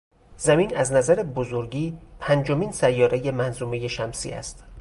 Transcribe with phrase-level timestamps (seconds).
[0.37, 4.63] زمین از نظر بزرگی پنجمین سیارهی منظومهی شمسی است.